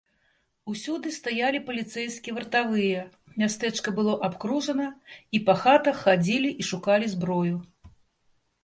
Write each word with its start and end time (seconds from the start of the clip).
Усюды 0.71 1.11
стаялі 1.17 1.59
паліцэйскія 1.67 2.33
вартавыя, 2.39 3.03
мястэчка 3.39 3.89
было 4.01 4.17
абкружана, 4.29 4.87
і 5.37 5.45
па 5.51 5.59
хатах 5.63 6.03
хадзілі 6.09 6.49
і 6.63 6.69
шукалі 6.73 7.05
зброю. 7.15 7.55